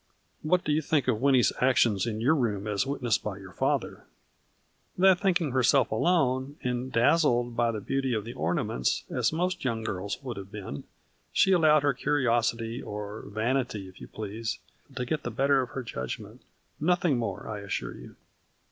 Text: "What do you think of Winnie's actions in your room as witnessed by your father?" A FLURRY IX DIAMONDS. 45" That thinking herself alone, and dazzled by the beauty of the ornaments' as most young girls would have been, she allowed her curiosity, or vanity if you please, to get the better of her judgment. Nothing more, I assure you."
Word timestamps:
"What 0.51 0.63
do 0.63 0.71
you 0.71 0.81
think 0.81 1.07
of 1.07 1.21
Winnie's 1.21 1.53
actions 1.61 2.07
in 2.07 2.21
your 2.21 2.33
room 2.33 2.65
as 2.65 2.87
witnessed 2.87 3.23
by 3.23 3.37
your 3.37 3.53
father?" 3.53 3.87
A 3.97 3.99
FLURRY 3.99 3.99
IX 3.99 4.97
DIAMONDS. 4.97 5.21
45" 5.21 5.21
That 5.21 5.21
thinking 5.21 5.51
herself 5.51 5.91
alone, 5.91 6.55
and 6.63 6.91
dazzled 6.91 7.55
by 7.55 7.69
the 7.71 7.81
beauty 7.81 8.15
of 8.15 8.25
the 8.25 8.33
ornaments' 8.33 9.03
as 9.11 9.31
most 9.31 9.63
young 9.63 9.83
girls 9.83 10.17
would 10.23 10.37
have 10.37 10.51
been, 10.51 10.85
she 11.31 11.51
allowed 11.51 11.83
her 11.83 11.93
curiosity, 11.93 12.81
or 12.81 13.25
vanity 13.27 13.87
if 13.87 14.01
you 14.01 14.07
please, 14.07 14.57
to 14.95 15.05
get 15.05 15.21
the 15.21 15.29
better 15.29 15.61
of 15.61 15.69
her 15.69 15.83
judgment. 15.83 16.41
Nothing 16.79 17.19
more, 17.19 17.47
I 17.47 17.59
assure 17.59 17.95
you." 17.95 18.15